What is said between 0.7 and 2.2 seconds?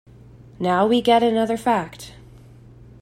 we get another fact.